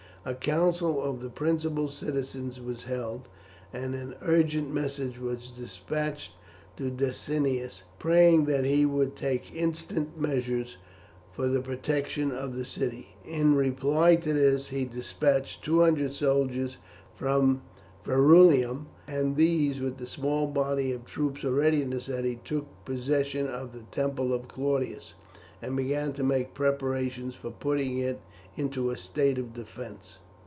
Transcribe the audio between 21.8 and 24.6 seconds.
in the city took possession of the Temple of